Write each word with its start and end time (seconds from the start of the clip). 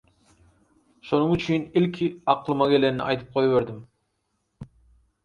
Şonuň 1.09 1.33
üçin, 1.35 1.67
ilki 1.81 2.07
akylyma 2.35 2.67
gelenini 2.71 3.05
aýdyp 3.11 3.37
goýberdim. 3.39 3.85